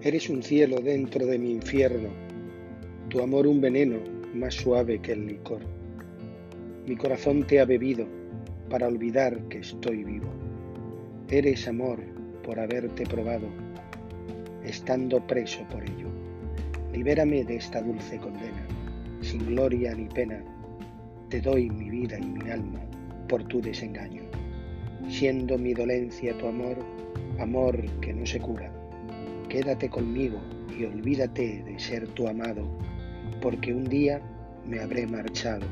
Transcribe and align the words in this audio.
Eres 0.00 0.30
un 0.30 0.44
cielo 0.44 0.76
dentro 0.80 1.26
de 1.26 1.40
mi 1.40 1.50
infierno, 1.50 2.10
tu 3.08 3.20
amor 3.20 3.48
un 3.48 3.60
veneno 3.60 3.96
más 4.32 4.54
suave 4.54 5.00
que 5.00 5.10
el 5.10 5.26
licor. 5.26 5.58
Mi 6.86 6.94
corazón 6.94 7.44
te 7.44 7.58
ha 7.58 7.64
bebido 7.64 8.06
para 8.70 8.86
olvidar 8.86 9.36
que 9.48 9.58
estoy 9.58 10.04
vivo. 10.04 10.28
Eres 11.28 11.66
amor 11.66 11.98
por 12.44 12.60
haberte 12.60 13.06
probado, 13.06 13.48
estando 14.64 15.26
preso 15.26 15.66
por 15.68 15.82
ello. 15.82 16.06
Libérame 16.92 17.44
de 17.44 17.56
esta 17.56 17.82
dulce 17.82 18.18
condena, 18.18 18.68
sin 19.20 19.46
gloria 19.46 19.96
ni 19.96 20.06
pena. 20.06 20.44
Te 21.28 21.40
doy 21.40 21.70
mi 21.70 21.90
vida 21.90 22.20
y 22.20 22.24
mi 22.24 22.48
alma 22.48 22.80
por 23.28 23.42
tu 23.48 23.60
desengaño, 23.60 24.22
siendo 25.08 25.58
mi 25.58 25.74
dolencia 25.74 26.38
tu 26.38 26.46
amor, 26.46 26.76
amor 27.40 27.84
que 28.00 28.12
no 28.12 28.24
se 28.24 28.38
cura. 28.38 28.72
Quédate 29.48 29.88
conmigo 29.88 30.38
y 30.78 30.84
olvídate 30.84 31.62
de 31.62 31.78
ser 31.78 32.06
tu 32.08 32.28
amado, 32.28 32.68
porque 33.40 33.72
un 33.72 33.84
día 33.84 34.20
me 34.66 34.78
habré 34.80 35.06
marchado 35.06 35.66